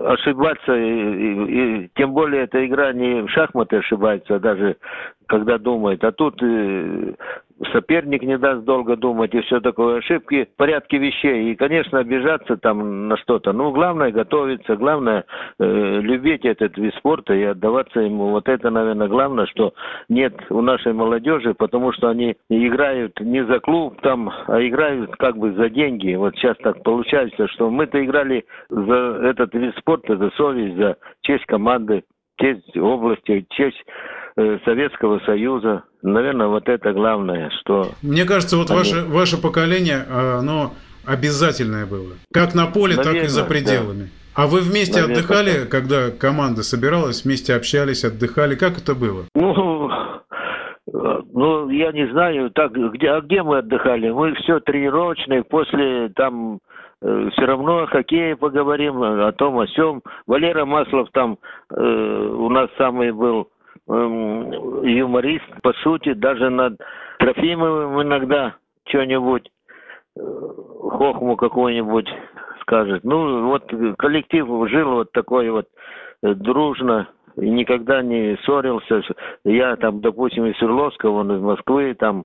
ошибаться, 0.04 0.74
и, 0.74 1.84
и 1.84 1.90
тем 1.94 2.12
более 2.12 2.44
эта 2.44 2.64
игра 2.66 2.92
не 2.92 3.22
в 3.22 3.28
шахматы 3.30 3.76
ошибается, 3.76 4.36
а 4.36 4.40
даже 4.40 4.76
когда 5.26 5.58
думает. 5.58 6.02
А 6.04 6.12
тут 6.12 6.42
э, 6.42 7.14
соперник 7.72 8.22
не 8.22 8.38
даст 8.38 8.64
долго 8.64 8.96
думать 8.96 9.34
и 9.34 9.40
все 9.42 9.60
такое. 9.60 9.98
Ошибки 9.98 10.44
в 10.44 10.56
порядке 10.56 10.98
вещей. 10.98 11.52
И, 11.52 11.54
конечно, 11.54 11.98
обижаться 11.98 12.56
там 12.56 13.08
на 13.08 13.16
что-то. 13.16 13.52
Ну, 13.52 13.70
главное 13.72 14.10
готовиться, 14.10 14.76
главное 14.76 15.24
э, 15.58 16.00
любить 16.00 16.44
этот 16.44 16.76
вид 16.76 16.94
спорта 16.96 17.34
и 17.34 17.42
отдаваться 17.42 18.00
ему. 18.00 18.30
Вот 18.30 18.48
это, 18.48 18.70
наверное, 18.70 19.08
главное, 19.08 19.46
что 19.46 19.74
нет 20.08 20.34
у 20.50 20.60
нашей 20.60 20.92
молодежи, 20.92 21.54
потому 21.54 21.92
что 21.92 22.08
они 22.08 22.36
играют 22.48 23.20
не 23.20 23.44
за 23.44 23.60
клуб 23.60 24.00
там, 24.02 24.32
а 24.46 24.60
играют 24.60 25.14
как 25.16 25.36
бы 25.36 25.52
за 25.52 25.68
деньги. 25.68 26.14
Вот 26.14 26.34
сейчас 26.36 26.56
так 26.58 26.82
получается, 26.82 27.48
что 27.48 27.70
мы-то 27.70 28.04
играли 28.04 28.44
за 28.68 28.94
этот 29.24 29.54
вид 29.54 29.74
спорта, 29.78 30.16
за 30.16 30.30
совесть, 30.30 30.76
за 30.76 30.96
честь 31.22 31.46
команды, 31.46 32.04
честь 32.38 32.76
области, 32.76 33.46
честь 33.50 33.84
Советского 34.34 35.20
Союза. 35.20 35.84
Наверное, 36.02 36.46
вот 36.46 36.68
это 36.68 36.92
главное, 36.92 37.50
что... 37.60 37.90
Мне 38.02 38.24
кажется, 38.24 38.56
вот 38.56 38.70
они... 38.70 38.78
ваше, 38.78 39.04
ваше 39.04 39.40
поколение, 39.40 40.04
а, 40.08 40.38
оно 40.38 40.72
обязательное 41.06 41.86
было. 41.86 42.14
Как 42.32 42.54
на 42.54 42.66
поле, 42.66 42.96
Наверное, 42.96 43.20
так 43.20 43.24
и 43.24 43.28
за 43.28 43.44
пределами. 43.44 44.04
Да. 44.04 44.42
А 44.42 44.46
вы 44.46 44.60
вместе 44.60 45.00
Наверное, 45.00 45.16
отдыхали, 45.18 45.60
так. 45.60 45.68
когда 45.68 46.10
команда 46.10 46.62
собиралась, 46.62 47.24
вместе 47.24 47.54
общались, 47.54 48.04
отдыхали? 48.04 48.54
Как 48.54 48.78
это 48.78 48.94
было? 48.94 49.24
Ну, 49.34 49.90
ну, 51.32 51.68
я 51.70 51.92
не 51.92 52.06
знаю, 52.08 52.50
так, 52.50 52.72
где, 52.72 53.10
а 53.10 53.20
где 53.20 53.42
мы 53.42 53.58
отдыхали? 53.58 54.10
Мы 54.10 54.34
все 54.36 54.60
тренировочные, 54.60 55.44
после 55.44 56.08
там 56.10 56.60
э, 57.02 57.28
все 57.32 57.42
равно 57.44 57.80
о 57.80 57.86
хоккее 57.86 58.36
поговорим, 58.36 59.02
о 59.02 59.32
том, 59.32 59.58
о 59.58 59.66
сем. 59.66 60.02
Валера 60.26 60.64
Маслов 60.64 61.08
там 61.12 61.38
э, 61.70 61.82
у 61.82 62.48
нас 62.48 62.70
самый 62.78 63.12
был 63.12 63.48
юморист, 63.92 65.44
по 65.62 65.72
сути, 65.74 66.14
даже 66.14 66.50
над 66.50 66.80
Трофимовым 67.18 68.02
иногда 68.02 68.56
что-нибудь, 68.86 69.48
э, 70.16 70.20
хохму 70.20 71.36
какой-нибудь 71.36 72.08
скажет. 72.62 73.04
Ну, 73.04 73.48
вот 73.48 73.70
коллектив 73.98 74.46
жил 74.68 74.90
вот 74.92 75.12
такой 75.12 75.50
вот 75.50 75.66
э, 76.22 76.34
дружно, 76.34 77.08
и 77.36 77.48
никогда 77.48 78.02
не 78.02 78.36
ссорился. 78.44 79.02
Я 79.44 79.76
там, 79.76 80.00
допустим, 80.00 80.46
из 80.46 80.56
Свердловского, 80.58 81.20
он 81.20 81.32
из 81.32 81.40
Москвы, 81.40 81.94
там 81.94 82.24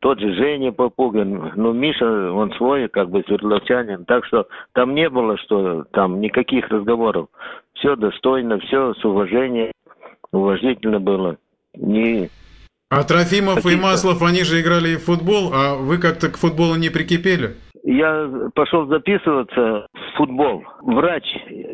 тот 0.00 0.20
же 0.20 0.32
Женя 0.34 0.72
Попугин, 0.72 1.52
ну, 1.56 1.72
Миша, 1.72 2.32
он 2.32 2.52
свой, 2.52 2.88
как 2.88 3.10
бы, 3.10 3.22
свердловчанин, 3.26 4.04
так 4.04 4.24
что 4.26 4.46
там 4.72 4.94
не 4.94 5.08
было, 5.08 5.36
что 5.38 5.84
там 5.92 6.20
никаких 6.20 6.68
разговоров. 6.68 7.28
Все 7.74 7.96
достойно, 7.96 8.58
все 8.60 8.94
с 8.94 9.04
уважением 9.04 9.72
уважительно 10.32 11.00
было. 11.00 11.36
Не 11.74 12.30
а 12.90 13.04
Трофимов 13.04 13.66
и 13.66 13.76
Маслов, 13.76 14.22
они 14.22 14.44
же 14.44 14.62
играли 14.62 14.96
в 14.96 15.04
футбол, 15.04 15.52
а 15.52 15.76
вы 15.76 15.98
как-то 15.98 16.30
к 16.30 16.38
футболу 16.38 16.74
не 16.76 16.88
прикипели? 16.88 17.56
Я 17.84 18.50
пошел 18.54 18.86
записываться 18.86 19.86
в 19.92 20.16
футбол. 20.16 20.64
Врач, 20.80 21.24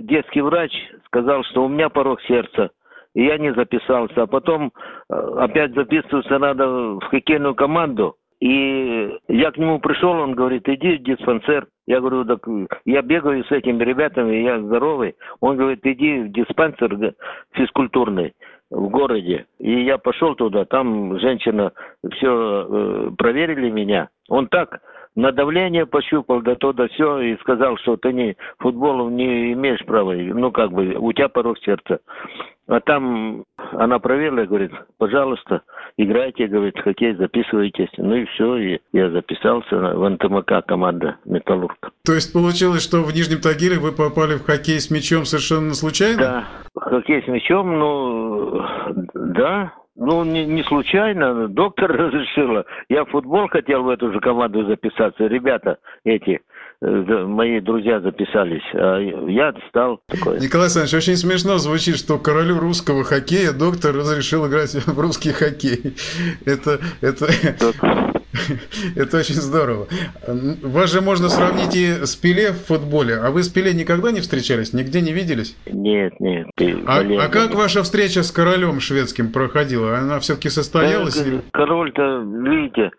детский 0.01 0.41
врач, 0.41 0.73
сказал, 1.07 1.45
что 1.45 1.65
у 1.65 1.69
меня 1.69 1.89
порог 1.89 2.21
сердца. 2.23 2.71
И 3.15 3.25
я 3.25 3.39
не 3.39 3.55
записался. 3.55 4.23
А 4.23 4.27
потом 4.27 4.73
э, 5.09 5.15
опять 5.39 5.73
записываться 5.75 6.37
надо 6.39 6.67
в 6.67 7.01
хоккейную 7.11 7.55
команду. 7.55 8.17
И 8.41 9.19
я 9.29 9.51
к 9.51 9.59
нему 9.59 9.79
пришел, 9.79 10.11
он 10.11 10.35
говорит, 10.35 10.69
иди 10.69 10.97
в 10.97 11.03
диспансер. 11.03 11.67
Я 11.87 12.01
говорю, 12.01 12.25
так 12.25 12.47
я 12.85 13.03
бегаю 13.03 13.45
с 13.45 13.53
этими 13.53 13.83
ребятами, 13.83 14.37
я 14.37 14.61
здоровый. 14.61 15.15
Он 15.41 15.57
говорит, 15.57 15.81
иди 15.85 16.21
в 16.21 16.33
диспансер 16.33 17.15
физкультурный 17.53 18.35
в 18.71 18.89
городе. 18.89 19.47
И 19.59 19.85
я 19.85 19.99
пошел 19.99 20.35
туда, 20.35 20.65
там 20.65 21.19
женщина 21.21 21.73
все 22.13 22.67
э, 22.69 23.11
проверили 23.17 23.71
меня. 23.71 24.09
Он 24.29 24.49
так 24.49 24.81
на 25.17 25.33
давление 25.33 25.87
пощупал, 25.87 26.43
да 26.43 26.55
то, 26.55 26.73
да 26.73 26.89
все, 26.89 27.21
и 27.21 27.37
сказал, 27.39 27.77
что 27.79 27.97
ты 27.97 28.13
не 28.13 28.37
футболом 28.59 29.17
не 29.17 29.53
имеешь 29.53 29.85
права, 29.85 30.13
ну 30.15 30.51
как 30.51 30.73
бы, 30.73 30.95
у 30.99 31.13
тебя 31.13 31.29
порог 31.29 31.59
сердца. 31.59 32.01
А 32.67 32.81
там 32.81 33.45
она 33.73 33.99
проверила 33.99 34.47
говорит, 34.47 34.73
пожалуйста, 34.97 35.63
играйте, 35.99 36.47
говорит, 36.47 36.81
хоккей, 36.81 37.15
записывайтесь. 37.15 37.91
Ну 37.99 38.15
и 38.15 38.25
все, 38.25 38.57
и 38.57 38.81
я 38.93 39.11
записался 39.11 39.77
в 39.77 40.09
НТМК 40.09 40.65
команда 40.67 41.19
«Металлург». 41.27 41.77
То 42.07 42.15
есть 42.15 42.33
получилось, 42.33 42.83
что 42.83 43.03
в 43.03 43.13
Нижнем 43.15 43.43
Тагиле 43.43 43.79
вы 43.79 43.93
попали 43.93 44.37
в 44.37 44.47
хоккей 44.47 44.81
с 44.81 44.91
мячом 44.91 45.27
совершенно 45.27 45.75
случайно? 45.75 46.19
Да, 46.19 46.45
хоккей 46.75 47.23
с 47.23 47.29
мячом, 47.29 47.79
ну, 47.79 48.63
да, 49.13 49.75
ну, 49.97 50.25
не, 50.25 50.45
не 50.45 50.65
случайно, 50.65 51.49
доктор 51.49 51.91
разрешила. 51.97 52.65
Я 52.89 53.05
в 53.05 53.11
футбол 53.11 53.49
хотел 53.49 53.83
в 53.85 53.89
эту 53.89 54.13
же 54.13 54.21
команду 54.21 54.67
записаться. 54.67 55.27
Ребята 55.27 55.79
эти, 56.05 56.41
э, 56.83 56.87
мои 57.27 57.61
друзья 57.61 58.01
записались, 58.01 58.65
а 58.75 58.99
я 58.99 59.55
стал 59.69 60.01
такой. 60.09 60.41
Николай 60.41 60.67
Александрович, 60.67 60.95
очень 60.95 61.17
смешно 61.17 61.59
звучит, 61.59 61.97
что 61.97 62.19
королю 62.19 62.59
русского 62.59 63.05
хоккея 63.05 63.53
доктор 63.53 63.95
разрешил 63.95 64.47
играть 64.49 64.75
в 64.87 64.99
русский 64.99 65.31
хоккей. 65.31 65.95
Это, 66.45 66.81
это, 67.01 67.27
это 68.97 69.19
очень 69.19 69.35
здорово. 69.35 69.87
Вас 70.63 70.93
же 70.93 71.01
можно 71.01 71.29
сравнить 71.29 71.77
и 71.77 72.05
с 72.05 72.17
Пеле 72.17 72.53
в 72.53 72.67
футболе. 72.67 73.17
А 73.17 73.31
вы 73.31 73.43
с 73.43 73.49
Пеле 73.49 73.73
никогда 73.73 74.13
не 74.13 74.21
встречались? 74.21 74.73
Нигде 74.73 75.01
не 75.01 75.13
виделись? 75.13 75.57
Нет, 75.67 76.19
нет. 76.21 76.47
А, 76.87 77.01
а 77.01 77.29
как 77.29 77.55
ваша 77.55 77.83
встреча 77.83 78.23
с 78.23 78.31
королем 78.31 78.81
шведским 78.81 79.33
проходила? 79.33 79.99
Она 79.99 80.19
все-таки 80.21 80.49
состоялась? 80.49 81.23
Король-то, 81.53 82.23
видите, 82.23 82.91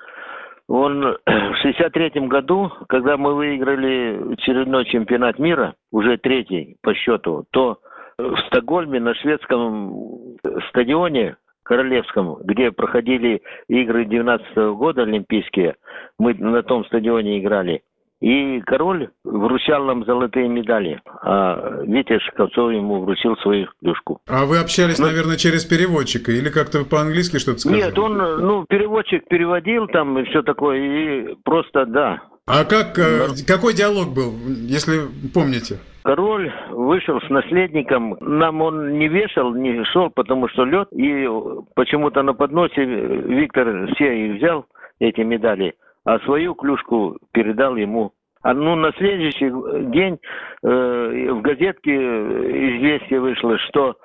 Он 0.68 1.02
в 1.26 1.56
63 1.62 2.28
году, 2.28 2.72
когда 2.88 3.18
мы 3.18 3.36
выиграли 3.36 4.34
очередной 4.34 4.86
чемпионат 4.86 5.40
мира, 5.40 5.76
уже 5.92 6.18
третий 6.18 6.78
по 6.82 6.94
счету, 6.94 7.46
то 7.52 7.80
в 8.18 8.38
Стокгольме 8.48 9.00
на 9.00 9.14
шведском 9.16 10.38
стадионе 10.70 11.36
Королевском, 11.66 12.38
где 12.44 12.72
проходили 12.72 13.42
игры 13.68 14.06
19 14.06 14.56
года 14.78 15.02
олимпийские, 15.02 15.76
мы 16.20 16.36
на 16.36 16.62
том 16.64 16.86
стадионе 16.86 17.40
играли. 17.40 17.82
И 18.22 18.62
король 18.62 19.10
вручал 19.26 19.84
нам 19.84 20.06
золотые 20.06 20.48
медали, 20.48 21.02
а 21.22 21.82
Витя 21.84 22.20
Шковцов 22.20 22.72
ему 22.72 23.02
вручил 23.02 23.36
свою 23.38 23.68
клюшку. 23.82 24.20
А 24.28 24.46
вы 24.46 24.60
общались, 24.60 25.00
ну, 25.00 25.08
наверное, 25.08 25.36
через 25.36 25.66
переводчика 25.66 26.32
или 26.32 26.50
как-то 26.50 26.86
по-английски 26.86 27.38
что-то 27.38 27.60
сказали? 27.60 27.82
Нет, 27.82 28.00
он, 28.00 28.18
ну, 28.18 28.66
переводчик 28.70 29.28
переводил 29.28 29.88
там 29.88 30.18
и 30.18 30.24
все 30.26 30.44
такое, 30.44 30.78
и 30.78 31.36
просто, 31.44 31.86
да. 31.86 32.22
А 32.48 32.64
как. 32.64 32.98
Э, 33.00 33.28
какой 33.48 33.74
диалог 33.74 34.14
был, 34.14 34.34
если 34.48 35.08
помните? 35.34 35.80
Король 36.04 36.52
вышел 36.70 37.20
с 37.22 37.30
наследником. 37.30 38.18
Нам 38.20 38.62
он 38.62 39.00
не 39.00 39.08
вешал, 39.08 39.56
не 39.56 39.84
шел, 39.86 40.10
потому 40.12 40.48
что 40.50 40.66
лед. 40.66 40.90
И 40.94 41.28
почему-то 41.74 42.22
на 42.22 42.34
подносе 42.34 42.86
Виктор 42.86 43.88
все 43.96 44.28
и 44.28 44.32
взял 44.34 44.66
эти 45.00 45.22
медали 45.22 45.76
а 46.06 46.20
свою 46.20 46.56
клюшку 46.56 47.18
передал 47.34 47.76
ему. 47.76 48.14
А 48.42 48.54
ну, 48.54 48.76
на 48.76 48.92
следующий 48.94 49.50
день 49.92 50.20
э, 50.64 51.32
в 51.32 51.42
газетке 51.42 51.92
известие 51.96 53.20
вышло, 53.20 53.58
что 53.58 53.96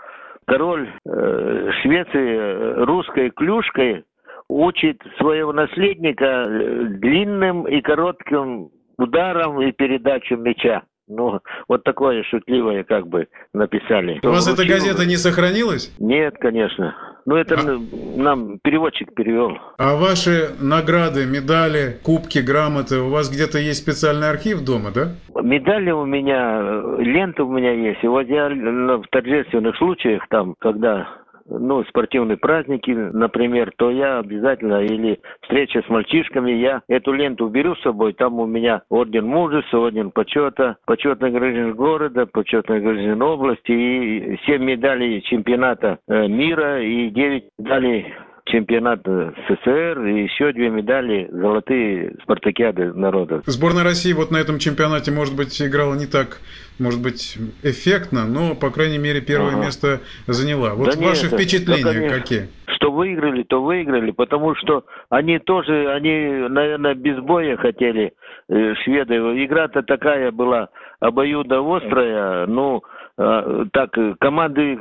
король 0.47 0.89
э, 1.07 1.71
Швеции 1.83 2.85
русской 2.85 3.31
клюшкой 3.31 4.05
учит 4.51 5.01
своего 5.19 5.53
наследника 5.53 6.25
э, 6.25 6.85
длинным 7.01 7.67
и 7.67 7.81
коротким 7.81 8.71
ударом 8.99 9.63
и 9.63 9.73
передачу 9.73 10.37
мяча. 10.37 10.83
Ну, 11.09 11.41
вот 11.67 11.83
такое 11.83 12.23
шутливое 12.23 12.85
как 12.85 13.09
бы 13.09 13.27
написали. 13.53 14.21
У 14.23 14.29
вас 14.29 14.47
эта 14.47 14.65
газета 14.65 15.05
не 15.05 15.17
сохранилась? 15.17 15.93
Нет, 15.99 16.37
конечно. 16.39 16.95
Ну, 17.27 17.35
это 17.35 17.57
а... 17.57 17.79
нам 18.17 18.61
переводчик 18.63 19.13
перевел. 19.15 19.59
А 19.77 19.97
ваши 19.97 20.51
награды, 20.61 21.27
медали, 21.27 21.99
кубки, 22.05 22.39
грамоты, 22.39 23.01
у 23.01 23.11
вас 23.11 23.29
где-то 23.29 23.59
есть 23.59 23.83
специальный 23.83 24.31
архив 24.31 24.65
дома, 24.65 24.91
да? 24.95 25.09
Медали 25.43 25.91
у 25.91 26.05
меня, 26.05 26.61
лента 26.99 27.43
у 27.43 27.53
меня 27.53 27.73
есть. 27.73 28.05
И 28.05 28.07
вот 28.07 28.27
я 28.29 28.49
в 28.49 29.05
торжественных 29.11 29.77
случаях, 29.79 30.23
там, 30.29 30.55
когда 30.61 31.09
ну, 31.47 31.85
спортивные 31.85 32.37
праздники, 32.37 32.91
например, 32.91 33.73
то 33.77 33.91
я 33.91 34.19
обязательно, 34.19 34.83
или 34.83 35.21
встреча 35.43 35.83
с 35.83 35.89
мальчишками, 35.89 36.53
я 36.53 36.83
эту 36.89 37.13
ленту 37.13 37.49
беру 37.49 37.75
с 37.77 37.83
собой, 37.83 38.13
там 38.13 38.39
у 38.39 38.47
меня 38.47 38.83
орден 38.89 39.27
мужества, 39.27 39.79
орден 39.79 40.11
почета, 40.11 40.77
почетный 40.87 41.31
гражданин 41.31 41.75
города, 41.75 42.27
почетный 42.27 42.81
гражданин 42.81 43.21
области 43.23 43.73
и 43.73 44.39
7 44.47 44.63
медалей 44.63 45.23
чемпионата 45.23 45.99
э, 46.09 46.29
мира 46.29 46.83
и 46.83 47.11
9 47.11 47.45
медалей 47.59 48.15
чемпионат 48.47 49.01
СССР 49.05 50.05
и 50.07 50.23
еще 50.25 50.53
две 50.53 50.71
медали 50.71 51.29
золотые 51.31 52.17
спартакиады 52.23 52.93
народа. 52.93 53.43
Сборная 53.47 53.85
России 53.85 54.13
вот 54.13 54.31
на 54.31 54.39
этом 54.39 54.59
чемпионате, 54.59 55.11
может 55.11 55.37
быть, 55.37 55.61
играла 55.61 55.95
не 55.95 56.07
так, 56.07 56.41
может 56.79 57.03
быть, 57.03 57.37
эффектно, 57.63 58.27
но, 58.27 58.55
по 58.55 58.71
крайней 58.71 58.99
мере, 58.99 59.21
первое 59.21 59.55
ага. 59.55 59.67
место 59.67 60.01
заняла. 60.27 60.75
Вот 60.75 60.95
да 60.95 61.07
ваши 61.07 61.27
нет, 61.27 61.35
впечатления 61.35 62.09
да, 62.09 62.19
какие? 62.19 62.49
Что 62.77 62.93
выиграли, 62.93 63.43
то 63.43 63.63
выиграли, 63.63 64.11
потому 64.11 64.55
что 64.57 64.85
они 65.11 65.39
тоже, 65.39 65.93
они, 65.93 66.49
наверное, 66.49 66.95
без 66.95 67.19
боя 67.19 67.57
хотели, 67.57 68.13
э, 68.49 68.75
шведы. 68.85 69.15
Игра-то 69.45 69.83
такая 69.83 70.31
была 70.33 70.69
обоюдоострая, 71.01 72.47
ну, 72.47 72.83
э, 73.19 73.65
так, 73.73 73.91
команды 74.19 74.79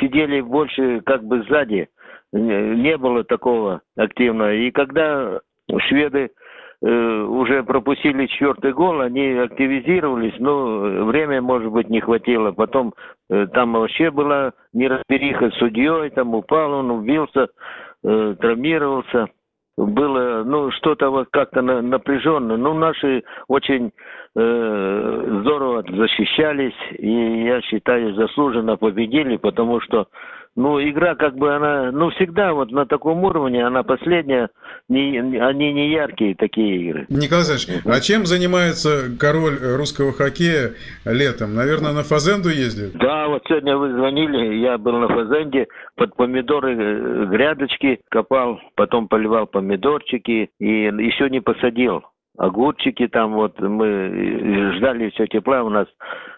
сидели 0.00 0.40
больше 0.40 1.00
как 1.04 1.24
бы 1.24 1.42
сзади 1.48 1.88
не 2.32 2.96
было 2.96 3.24
такого 3.24 3.80
активного. 3.96 4.54
И 4.54 4.70
когда 4.70 5.40
шведы 5.88 6.30
э, 6.82 6.88
уже 6.88 7.62
пропустили 7.62 8.26
четвертый 8.26 8.72
гол, 8.72 9.00
они 9.00 9.32
активизировались, 9.32 10.38
но 10.38 11.04
время, 11.06 11.40
может 11.40 11.70
быть, 11.72 11.88
не 11.88 12.00
хватило. 12.00 12.52
Потом 12.52 12.94
э, 13.30 13.46
там 13.52 13.72
вообще 13.72 14.10
была 14.10 14.52
неразбериха 14.72 15.50
с 15.50 15.58
судьей, 15.58 16.10
там 16.10 16.34
упал 16.34 16.72
он, 16.72 16.90
убился, 16.90 17.48
э, 18.04 18.36
травмировался. 18.40 19.28
Было, 19.76 20.42
ну, 20.44 20.72
что-то 20.72 21.08
вот 21.10 21.28
как-то 21.30 21.62
на, 21.62 21.80
напряженно. 21.80 22.56
Ну, 22.56 22.74
наши 22.74 23.22
очень 23.46 23.92
э, 24.34 25.38
здорово 25.40 25.84
защищались, 25.88 26.74
и 26.98 27.44
я 27.44 27.60
считаю, 27.62 28.12
заслуженно 28.14 28.76
победили, 28.76 29.36
потому 29.36 29.80
что 29.80 30.08
ну, 30.58 30.80
игра 30.82 31.14
как 31.14 31.36
бы 31.36 31.54
она, 31.54 31.92
ну, 31.92 32.10
всегда 32.10 32.52
вот 32.52 32.72
на 32.72 32.84
таком 32.84 33.22
уровне, 33.22 33.64
она 33.64 33.84
последняя, 33.84 34.48
не, 34.88 35.16
они 35.38 35.72
не 35.72 35.92
яркие 35.92 36.34
такие 36.34 36.82
игры. 36.82 37.06
Николай 37.08 37.44
Александрович, 37.44 37.82
а 37.86 38.00
чем 38.00 38.26
занимается 38.26 39.04
король 39.20 39.56
русского 39.76 40.12
хоккея 40.12 40.72
летом? 41.04 41.54
Наверное, 41.54 41.92
на 41.92 42.02
фазенду 42.02 42.48
ездит? 42.48 42.98
Да, 42.98 43.28
вот 43.28 43.44
сегодня 43.46 43.76
вы 43.76 43.92
звонили, 43.92 44.56
я 44.56 44.78
был 44.78 44.98
на 44.98 45.06
фазенде, 45.06 45.68
под 45.94 46.16
помидоры 46.16 46.74
э, 46.74 47.26
грядочки 47.26 48.00
копал, 48.10 48.58
потом 48.74 49.06
поливал 49.06 49.46
помидорчики 49.46 50.50
и 50.58 50.66
еще 50.66 51.30
не 51.30 51.40
посадил 51.40 52.02
огурчики 52.38 53.06
там 53.08 53.34
вот. 53.34 53.60
Мы 53.60 54.72
ждали 54.76 55.10
все 55.10 55.26
тепла. 55.26 55.62
У 55.62 55.68
нас 55.68 55.86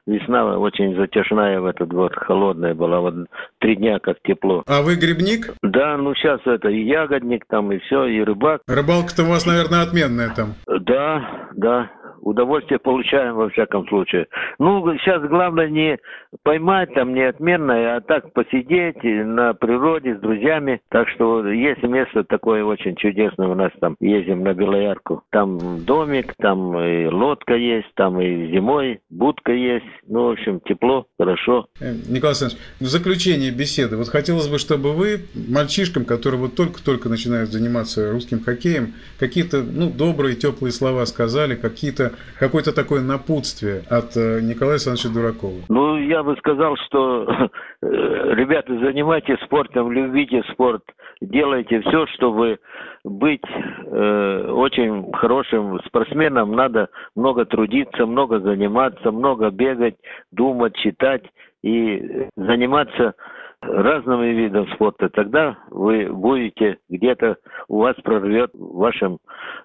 весна 0.06 0.58
очень 0.58 0.96
затяжная 0.96 1.60
в 1.60 1.66
этот 1.66 1.92
вот 1.92 2.14
холодная 2.16 2.74
была. 2.74 3.00
Вот 3.00 3.14
три 3.60 3.76
дня 3.76 3.98
как 4.00 4.16
тепло. 4.22 4.64
А 4.66 4.82
вы 4.82 4.96
грибник? 4.96 5.54
Да 5.62 5.96
ну 5.96 6.14
сейчас 6.14 6.40
это 6.46 6.68
и 6.68 6.82
ягодник 6.82 7.44
там 7.46 7.70
и 7.72 7.78
все 7.78 8.06
и 8.06 8.20
рыбак. 8.22 8.62
Рыбалка-то 8.66 9.22
у 9.22 9.26
вас 9.26 9.46
наверное 9.46 9.82
отменная 9.82 10.30
там. 10.34 10.54
Да 10.66 11.48
да 11.54 11.90
удовольствие 12.20 12.78
получаем 12.78 13.34
во 13.34 13.48
всяком 13.50 13.86
случае. 13.88 14.26
Ну, 14.58 14.84
сейчас 14.98 15.22
главное 15.22 15.68
не 15.68 15.98
поймать 16.42 16.92
там 16.94 17.14
не 17.14 17.22
отменное, 17.22 17.96
а 17.96 18.00
так 18.00 18.32
посидеть 18.32 19.02
на 19.02 19.54
природе 19.54 20.16
с 20.16 20.20
друзьями. 20.20 20.80
Так 20.90 21.08
что 21.10 21.46
есть 21.46 21.82
место 21.82 22.24
такое 22.24 22.64
очень 22.64 22.96
чудесное 22.96 23.48
у 23.48 23.54
нас 23.54 23.72
там. 23.80 23.96
Ездим 24.00 24.42
на 24.42 24.54
Белоярку. 24.54 25.22
Там 25.30 25.84
домик, 25.84 26.34
там 26.38 26.78
и 26.78 27.06
лодка 27.06 27.54
есть, 27.54 27.92
там 27.94 28.20
и 28.20 28.50
зимой 28.52 29.00
будка 29.10 29.52
есть. 29.52 29.84
Ну, 30.06 30.28
в 30.28 30.32
общем, 30.32 30.60
тепло, 30.60 31.06
хорошо. 31.18 31.66
Э, 31.80 31.92
Николай 32.08 32.32
Александрович, 32.32 32.62
в 32.80 32.84
заключение 32.84 33.50
беседы, 33.50 33.96
вот 33.96 34.08
хотелось 34.08 34.48
бы, 34.48 34.58
чтобы 34.58 34.92
вы 34.92 35.20
мальчишкам, 35.34 36.04
которые 36.04 36.40
вот 36.40 36.54
только-только 36.54 37.08
начинают 37.08 37.50
заниматься 37.50 38.12
русским 38.12 38.42
хоккеем, 38.42 38.94
какие-то, 39.18 39.62
ну, 39.62 39.90
добрые, 39.90 40.36
теплые 40.36 40.72
слова 40.72 41.04
сказали, 41.06 41.54
какие-то 41.54 42.09
какое-то 42.38 42.74
такое 42.74 43.02
напутствие 43.02 43.82
от 43.90 44.16
э, 44.16 44.40
Николая 44.40 44.74
Александровича 44.74 45.08
Дуракова? 45.12 45.60
Ну, 45.68 45.98
я 45.98 46.22
бы 46.22 46.36
сказал, 46.36 46.76
что 46.86 47.26
э, 47.28 47.86
ребята, 48.34 48.78
занимайтесь 48.78 49.40
спортом, 49.44 49.92
любите 49.92 50.42
спорт, 50.52 50.82
делайте 51.20 51.80
все, 51.80 52.06
чтобы 52.14 52.58
быть 53.04 53.44
э, 53.46 54.50
очень 54.50 55.12
хорошим 55.12 55.80
спортсменом, 55.86 56.52
надо 56.52 56.88
много 57.14 57.44
трудиться, 57.44 58.06
много 58.06 58.40
заниматься, 58.40 59.10
много 59.10 59.50
бегать, 59.50 59.96
думать, 60.32 60.76
читать 60.76 61.24
и 61.62 62.28
заниматься 62.36 63.14
разными 63.62 64.32
видами 64.32 64.72
спорта, 64.74 65.08
тогда 65.08 65.58
вы 65.70 66.08
будете 66.10 66.78
где-то, 66.88 67.36
у 67.68 67.80
вас 67.80 67.94
прорвет 68.02 68.50
в 68.54 68.78
вашем 68.78 69.18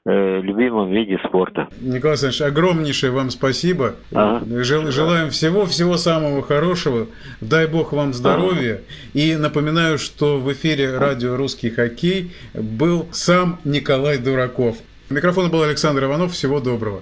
э, 0.06 0.42
любимом 0.42 0.92
виде 0.92 1.18
спорта. 1.28 1.68
Николай 1.82 2.14
Александрович, 2.14 2.42
огромнейшее 2.42 3.12
вам 3.12 3.30
спасибо. 3.30 3.96
Ага. 4.14 4.64
Жел, 4.64 4.92
желаем 4.92 5.30
всего-всего 5.30 5.98
самого 5.98 6.42
хорошего. 6.42 7.08
Дай 7.42 7.68
Бог 7.68 7.94
вам 7.94 8.14
здоровья. 8.14 8.76
Ага. 8.76 8.84
И 9.14 9.36
напоминаю, 9.36 9.98
что 9.98 10.38
в 10.38 10.52
эфире 10.52 10.98
радио 10.98 11.36
«Русский 11.38 11.70
хоккей» 11.70 12.32
был 12.54 13.08
сам 13.12 13.60
Николай 13.64 14.18
Дураков. 14.18 14.78
Микрофон 15.10 15.50
был 15.52 15.64
Александр 15.64 16.06
Иванов. 16.06 16.32
Всего 16.34 16.60
доброго. 16.60 17.02